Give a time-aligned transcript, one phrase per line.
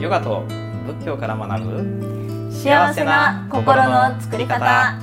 [0.00, 0.44] ヨガと
[0.86, 4.64] 仏教から学ぶ幸せな心の作り方。
[4.64, 4.96] は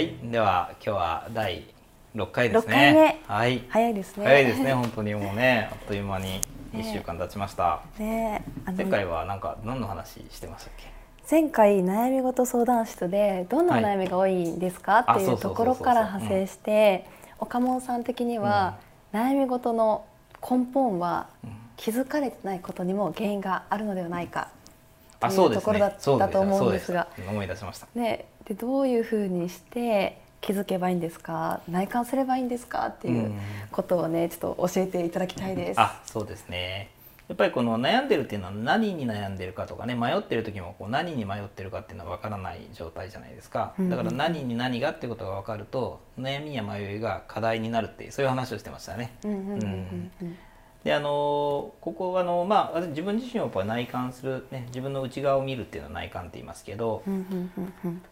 [0.00, 1.66] いでは今日は第
[2.14, 3.00] 6回です六回目。
[3.02, 3.62] ねはい。
[3.68, 4.24] 早いですね。
[4.24, 5.12] 早いですね本当に。
[5.20, 6.40] もうねあっという間に
[6.72, 8.42] 1週間経ちました、ね
[8.74, 10.86] 前回はなんか何の話してましたっけ？
[11.30, 17.06] 前回悩み事相談室でどんなお悩みが多いんですか、あっていうところから派生して
[17.38, 18.76] 岡本さん的には、
[19.12, 20.06] 悩み事の
[20.40, 24.48] 根本はうん気づかれてないことにも原因があるのではないか
[25.20, 27.08] あといううところだったと思うんですが。
[27.28, 27.86] 思い出しました。
[27.94, 31.60] ね、でどういうふうにして気づけばいいんですか？
[31.68, 32.86] 内観すればいいんですか？
[32.88, 33.38] っていううん。
[33.72, 35.80] ことをねちょっと教えていただきたいです。
[35.80, 36.90] あそうですね。
[37.26, 43.72] やっぱりこの悩んでるっていうのは何に悩んでるかとかね迷ってる時もこう何に迷ってるかっていうのは分からない状態じゃないですか。
[43.78, 43.88] うん。
[43.88, 49.16] だから何に何がっていうことが分かると悩みや迷いが課題になるっていうそういう話をしてましたね。
[49.24, 50.10] うんうんうんうん。
[50.20, 50.36] うん
[50.84, 57.02] であのここはあのまあ私自分自身をやっぱ内観する、ね、自分の内側を見るっていうのは内観って言いますけど、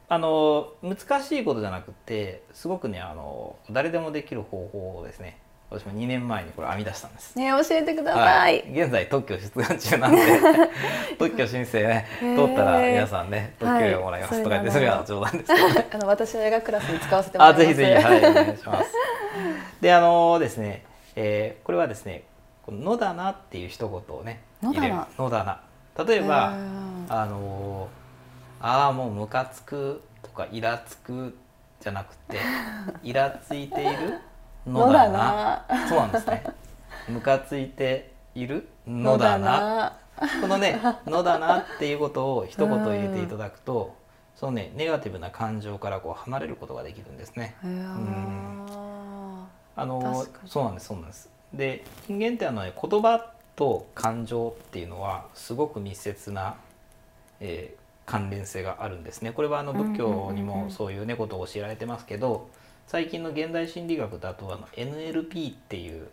[0.09, 7.39] あの難しいことじゃなくってすごくねあの誰でもできる方法をですね私も2年前にこれ編み出したんです。
[7.39, 8.19] ね教えてくださ。
[8.20, 8.61] はい。
[8.61, 10.23] い、現在特許出願中なんで
[11.19, 14.43] 特許申請ね通ったら皆さんね特許料をもらいます。
[14.43, 15.55] とか言って、はいそれは冗談です。
[15.55, 17.62] けどねあの私の映画クラスに使わせてもらいます。
[17.62, 17.93] あぜひぜひ。
[17.93, 18.93] はいお願いします。
[19.83, 22.25] であのですね、えーこれはですね
[22.65, 24.95] この野だなっていう一言をね入れる。
[25.19, 25.61] 野だな。
[26.05, 27.89] 例えばうんあの
[28.61, 31.37] ああもうムカつくとかイラつく
[31.81, 32.39] じゃなくて
[33.03, 34.21] イラついている
[34.67, 35.65] のだな。
[35.89, 36.45] そうなんですね。
[37.09, 39.95] ムカついているのだな。
[40.41, 43.97] このね「のだな」っていうことを一言入れていただくと、
[44.37, 47.57] そのねネガティブな感情からこう離れることができるんですね。
[49.75, 51.31] あのそうなんですそうなんです。
[51.55, 56.56] で人間ってあの、ね、言葉と感情っていうのはすごく密接な、
[57.41, 59.33] えー関連性があるんですね。
[59.33, 62.49] これはあの仏教にもんそういうねことを教えられてますけど
[62.87, 66.09] 最近の現代心理学だとあの NLP っていう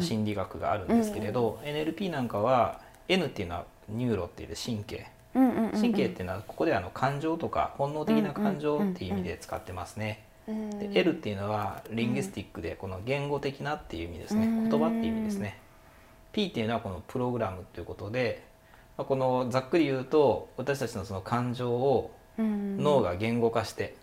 [0.00, 5.06] 心理学があるんですけれど、NLP なんかは N っていうのは neuro っていう神経。
[5.32, 10.24] 神経っていうのはここであの感情とか本能的な感情っていう意味で使ってますね。
[10.48, 10.78] うん。
[10.78, 14.46] で L っていうのは linguistic でこの言語的なっていう意味ですね。
[14.46, 14.68] うん。
[14.68, 15.58] 言葉っていう意味ですね。
[16.32, 18.42] P っていうのはこのプログラムということで、
[18.96, 22.78] まあ、このざっくり言うと私たちのその感情をうん。
[22.78, 23.94] 脳が言語化して、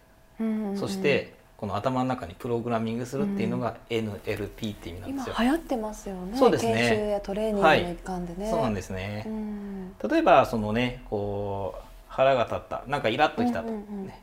[0.75, 5.35] そしてこの頭の中にプログラミングするっていうのが NLP っていう意味なんですよ。
[5.39, 6.37] 今流行ってますよね。
[6.37, 6.73] そうですね。
[6.73, 9.23] 研修やトレーニングの一環でね、そうなんですね。
[9.25, 9.95] うん。
[10.07, 12.83] 例えばそのねこう腹が立った。
[12.87, 14.21] なんかイラッときたと、ね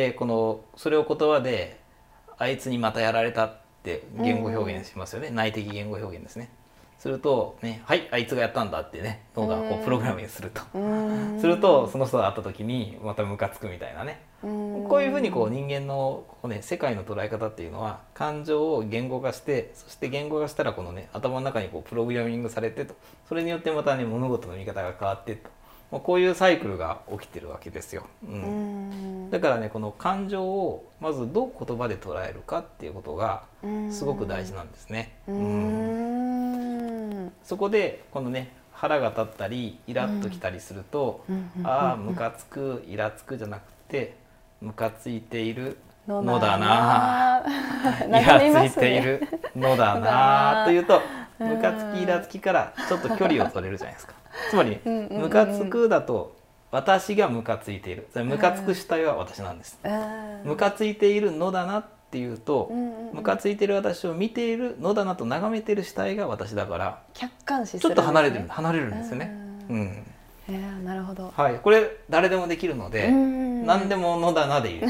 [0.00, 1.78] でこのそれを言葉で
[2.38, 3.52] 「あいつにまたやられた」っ
[3.82, 6.48] て言語表現しますよね、内的言語表現ですね。
[6.98, 9.80] するとね「はいあいつがやったんだ」ってね脳がこうん。
[9.80, 11.38] うプログラミングすると、うん。
[11.38, 14.84] するとその人が会った時にまたムカつくみたいなね、うん。
[14.88, 22.94] こういうふうにこう人間のこう、ね、世界の捉え方っていうのは感情を言語化してそして言語化したらこのね頭の中にこうプログラミングされてと。
[23.28, 25.50] それによってまたね物事の見方が変わってと、
[25.90, 28.06] まあ、こういうサイクルが起きてるわけですよ。
[28.24, 28.99] ううんん
[29.30, 33.44] だからねこの感情をまずどう言葉で捉えるかっていうことが
[33.90, 35.14] すごく大事なんですね。
[37.44, 41.24] そこでこのね腹が立ったりイラッときたりすると、
[41.62, 44.16] ああムカつくイラつくじゃなくて
[44.60, 45.76] ムカついている
[46.08, 47.44] ののだな
[48.08, 51.00] なイラついているのだなな というと
[51.38, 54.14] うんムカつきイラつきからちょっと距離を取れるじゃないですか。
[54.50, 56.39] つまりムカつくだと
[56.70, 58.06] 私がムカついている。
[58.12, 59.78] それムカつく主体は私なんです。
[59.84, 60.48] うん。
[60.50, 63.14] ムカついているのだなっていうとうんうんうん。
[63.16, 69.32] ムカついている私を見ているのだなと眺めている主体が私だから客観視すちょるっと離れてる離れるんですよね。
[69.68, 70.06] ううんん。
[70.48, 71.32] えーなるほど。
[71.36, 74.80] はい、これ誰でもできるので、うん何でも「のだな」でいい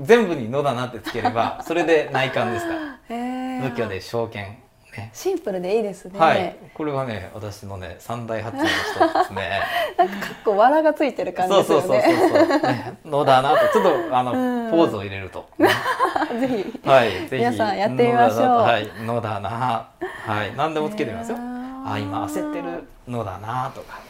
[0.00, 2.98] 全部に「のだな」ってつければそれで内観ですから。
[3.14, 3.62] へー。
[3.62, 4.67] 仏教で証券ね
[5.12, 6.18] シンプルでいいですね。
[6.18, 6.56] はい。
[6.74, 9.60] これはね私のね三大発明の一つですね。
[9.96, 12.48] なんかかっこわがついてる感じそうそうですよそうそう。
[12.48, 13.68] ねそう、ね、のだなと。
[13.68, 14.70] ちょっとあの、うん。
[14.70, 16.88] ポーズを入れると、 ぜひ。
[16.88, 17.36] はいぜひ。
[17.36, 18.48] 皆さんやってみましょう。
[18.62, 19.88] はいのだな。
[20.26, 21.38] はい何でもつけてみますよ。
[21.38, 22.84] あ今焦ってる。
[23.08, 24.00] のだなとか。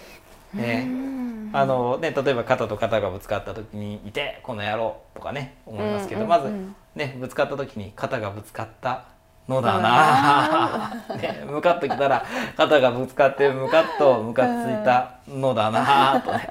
[0.52, 0.84] ね。
[0.86, 1.50] うん。
[1.52, 9.04] あのね、例えば肩と肩がぶつかった時に「いてこの野郎」とかね思いますけど、まずうんねぶつかった時に肩がぶつかった
[9.48, 12.24] のだな、ね、ムカッときたら
[12.56, 16.50] 肩がぶつかってムカッとムカついたのだなとね。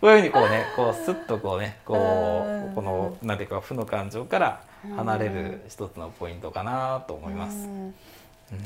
[0.00, 4.60] こういうふうにこうねこうスッとこうねこうこのなんていうか負の感情から
[4.96, 7.68] 離れる一つのポイントかなと思います。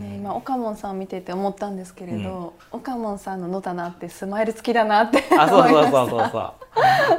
[0.01, 6.53] 今岡門さんを見てて思ったんですけれど、うん、岡門さんののだなってスマイル付きだなってあそうそうそうそうそう。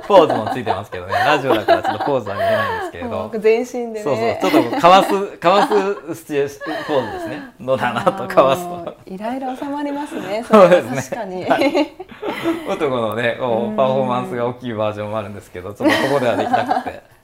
[0.08, 1.14] ポーズもついてますけどね。
[1.14, 3.32] ラジオだからちょっとポーズは見えないんですけれど。
[3.40, 4.52] 全身で、ね、そうそう。
[4.52, 6.50] ちょっとかわすかわすスチュ
[6.86, 7.42] ポーズですね。
[7.60, 8.98] のだなとかわすと。
[9.06, 10.96] イライラ収まりますね そうですね。
[10.98, 11.92] 確かに、はい、
[12.70, 17.18] 男のねこうパフォーマンスが大きいバージョンもあるんですけどちょっとここではできなくて。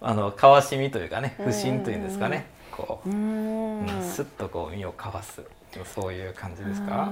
[0.00, 5.42] あのかわしみというかね不審というんですかねこう、うん、すっとこう身をかわす
[5.94, 7.10] そういう感じですか？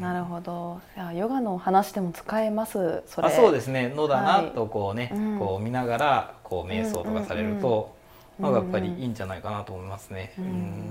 [0.00, 0.80] なるほど。
[1.14, 3.02] ヨガの話でも使えます。
[3.06, 3.28] それ。
[3.28, 3.88] あそうですね。
[3.88, 7.94] のだなとこうね、はい、こう見ながらこう瞑想とかされると、
[8.38, 10.32] まあやっぱりいいんじゃないかなと思いますね。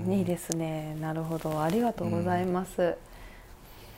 [0.08, 0.96] いいですね。
[1.00, 1.62] なるほど。
[1.62, 2.96] ありがとうございます。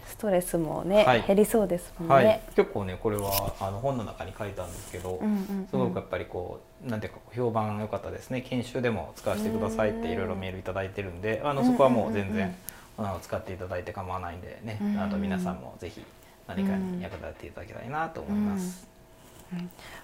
[0.06, 8.42] ストレスもね、はい、減りそうですもんね、はい、結構ねこれはあの本の中に書いたんですけど、うんうんうん、すごくやっぱりこうなんていうか評判良かったですね。
[8.42, 12.54] 研修でも使わせてくださいっていろいろメール頂いてるんであのそこはもう全然、
[12.98, 16.02] あの使っていただいて構わないんでね、うんうん、あと皆さんもぜひ
[16.46, 18.86] 何かに役立てていただけたいなと思います。
[19.52, 19.58] うん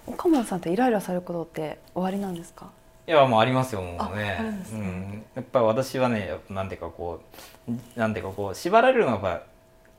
[0.08, 2.70] うん、岡本さんってイライラされることって終わりなんですか？
[3.06, 7.20] いやもうありますよもうね、ね、うん、やっぱり私はねなんていうかこ
[7.68, 9.49] うなんていうかこう縛られるのがやっぱ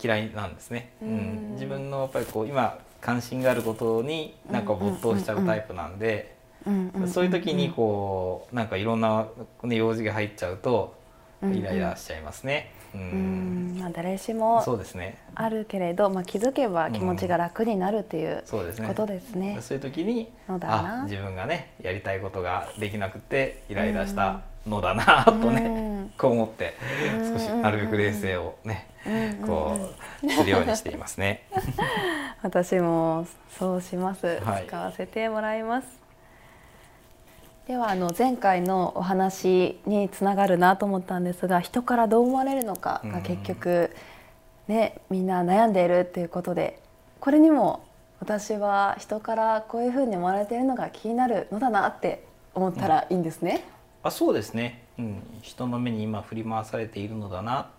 [0.01, 6.35] 嫌いなんですね、うん、自分のやっぱりこう今関心があることになんか没頭しちゃうタイプなんで、
[7.07, 9.27] そういう時にこうなんかいろんな、
[9.63, 10.95] ね、用事が入っちゃうと
[11.43, 12.71] イライラしちゃいますね。
[12.93, 15.17] うん、まあ、誰しもそうですね。
[15.33, 19.57] あるけれど、まあ、気づけば気持ちが楽になるっていうことですね。
[19.61, 26.75] そういう時にあ自分がねやりたいことができなくてイライラしたのだなとね、こう思って
[27.33, 28.87] 少しなるべく冷静をね、
[29.45, 29.77] こ
[30.23, 31.43] うするようにしていますね。
[32.43, 33.25] 私も
[33.57, 36.01] そうします、はい、使わせてもらいます。
[37.67, 43.95] ではあの前回のお話につながるなと思ったんですが人からどう思われるのかが結局、
[44.67, 46.79] ね、みんな悩んでいるっていうことで
[47.19, 47.85] これにも
[48.19, 52.23] 私は人からこういうふうに思われているのが気になるのだなって
[52.53, 53.53] 思ったらいいんですね。
[53.55, 53.61] うん、
[54.03, 57.69] あそうですね、うん、人の目に今振り回されているのだな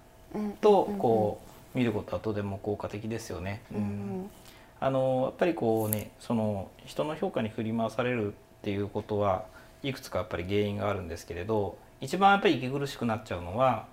[0.60, 1.40] とこ
[1.74, 3.62] う見ることはとても効果的ですよね。
[3.72, 4.30] うん、
[4.80, 9.44] あのやっぱりこうねその人の評価に振り回されるっていうことは
[9.82, 13.86] いくつかやっぱり原因があるんですけれど一番やっぱり息苦しくなっちゃうのは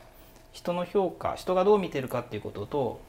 [0.52, 3.02] 人の評価人がどう見てるかっていうことと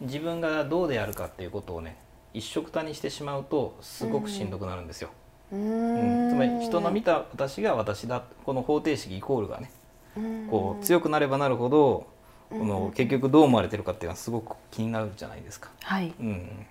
[0.00, 1.96] 自分がどうであるかっていうことをね
[2.34, 5.08] 一緒くたにしてしまうとすごくしんどくなるんですよ。
[5.08, 5.14] うん、
[5.50, 9.70] つまり人の見た私が私だこの方程式イコールがね
[10.50, 12.06] こう強くなればなるほど
[12.50, 15.70] この結局どう思われてるかっていうのはすごく気になるじゃないですか。
[15.82, 16.66] はい、うん、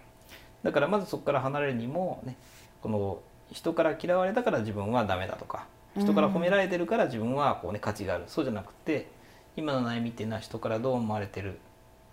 [0.64, 2.36] だからまずそこから離れるにもね
[2.82, 3.20] この
[3.52, 8.26] 人から嫌われたから自分はダメだとか人から褒められてるから自分はこう、ね、価値がある。
[8.28, 9.08] そうじゃなくて
[9.56, 11.60] 今の悩みっていうのは人からどう思われてる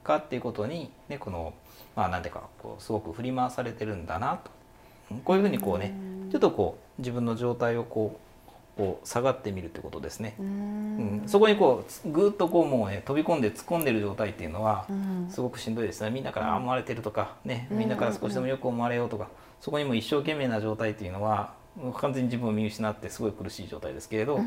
[0.02, 1.54] かっていうことに、ね、この
[1.96, 4.50] まあ何ていうかこうすごく振り回されてるんだなと
[5.24, 5.94] こういうふうにこうね
[6.30, 8.24] ちょっとこう自分の状態をこう
[8.76, 10.34] こう下がってみるってことですね。
[10.38, 14.86] うん、そこにこうぐっとこうもうね飛び込んで突っ込んでる状態っていうのは
[15.28, 16.10] すごくしんどいですね。
[16.10, 19.28] みんなから思われてるとかねみんなから少しでもよく思われようとか
[19.60, 21.52] そこにも一生懸命な状態っていうのは
[21.96, 24.40] 完全に自分を見失ってすごい苦しい状態ですけれど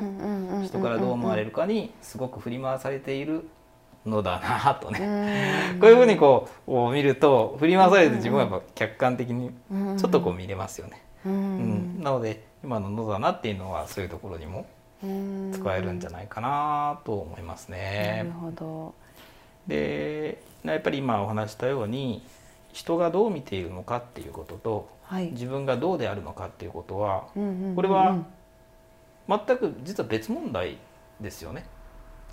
[0.63, 3.47] 人からどう思われるかにすごく振り回されている
[4.07, 5.77] のだなとね。
[5.79, 9.51] こういうふうにこう見ると振り回されて自分はやっぱ客観的に
[9.97, 11.01] ちょっとこう見れますよね。
[11.25, 14.65] うん、なので今の「のだな」っていうのはそういうところにも
[15.53, 18.23] 使えるんじゃないかなと思いますね。
[18.23, 18.93] なるほど。
[19.67, 22.25] でやっぱり今お話したように
[22.71, 27.27] 人がどう見ているのかっていうこととはい、自分がどうであるのかっていうことは、
[27.75, 28.25] これは
[29.27, 30.77] 全く実は別問題
[31.21, 31.65] ですよね。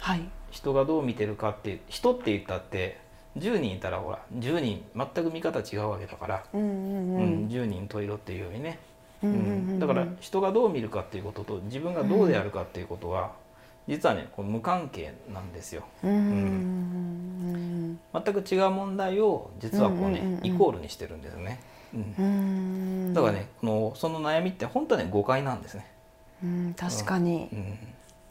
[0.01, 2.99] はい、人がどう見てるかって人って言ったって
[3.39, 8.79] 10人いたらほら10人全く見方違うわけだから、うんうんうん、10人十色っていうようにね、
[9.23, 13.33] うん、だから人がどう見るかっていうことと自分がどうであるかっていうことは、
[13.89, 15.85] 実はねこう無関係なんですよ。
[16.03, 21.61] うん、全く違う問題を実はこうね、イコールにしてるんですね。
[22.19, 25.87] うん、だからねこのその悩みって本当はね誤解なんですね。
[26.43, 27.49] うん、確かに、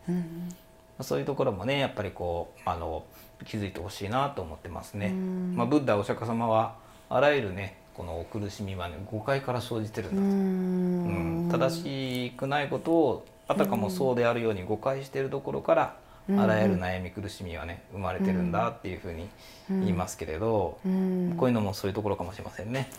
[0.08, 0.56] うんうん、
[1.04, 3.04] そういうところもねやっぱりこうあの
[3.46, 5.10] 気づいてほしいなと思ってますね。
[5.10, 6.76] まあ、ブッダお釈迦様は
[7.10, 11.70] あらゆるねこの苦しみはね誤解から生じてるんだと、うん。
[11.70, 15.96] 正しくないことをあたかもそうであるように誤解しているところから
[16.38, 19.28] あらゆる悩み苦しみはね生まれてるんだっていうふうに
[19.70, 22.90] 言いますけれど、こういうのもそういうところかもしれませんね。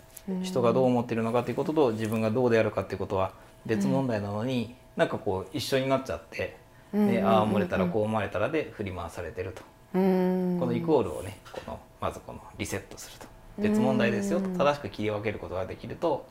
[0.43, 3.31] 人がどう思ってるのかということと自分がどうであるかっていうことは
[3.65, 6.55] 別問題なのに、うん、なんかこう一緒になっちゃって、
[6.95, 9.61] でああ漏れたらこう思われたらで振り回されてると。
[9.93, 13.27] このイコールをねこのまずこのリセットすると。
[13.57, 14.49] 別問題ですよと。
[14.49, 16.27] 正しく切り分けることができると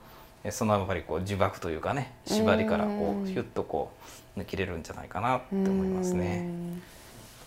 [0.51, 3.93] そのやっぱりこう呪縛というかね縛りからこうヒュッとこ
[4.37, 6.49] う抜けれるんじゃないかなって思いますね。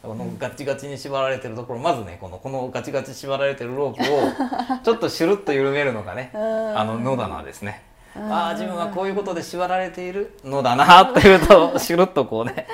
[0.01, 7.83] このガチガチに縛られてるところまずねこのこのガチガチ縛られてるロープをちょっとシュルッと緩めるのがねあの野棚ですね。
[8.29, 12.67] ああ自分はこういうことで縛られているのだなっていうと シュルッとこうね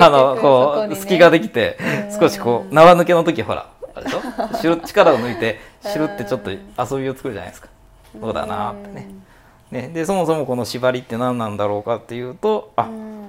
[0.00, 1.78] あのこう隙ができて
[2.18, 4.20] 少しこう縄抜けの時ほらあれでしょ？
[4.56, 7.68] シュル力を抜いてシュルってちょっと遊びを作るじゃないですか。
[8.20, 9.08] そうだなってね。
[9.70, 12.88] ね、でそもそもこの縛りって何なんだろうかっていうとあ、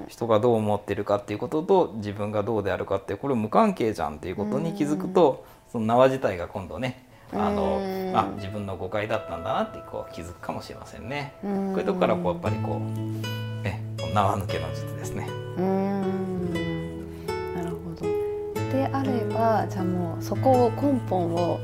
[0.10, 7.02] 人がどう思ってるかっていうことと自分がどうであるかってこれ無関係じゃんっていうことに気づくとその縄自体が今度ね
[7.36, 7.80] あの
[8.14, 11.34] あ自分の誤解だったんだなってこう気づくかもしれませんね。
[11.42, 13.82] こういうとこからこうやっぱりこう、ね、
[14.14, 15.28] 縄抜けの術ですね。
[17.56, 18.06] なるほど
[18.72, 21.60] であればじゃあもうそこを根本を